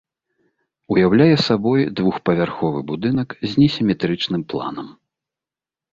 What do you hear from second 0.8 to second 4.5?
Уяўляе сабой двухпавярховы будынак, з несіметрычным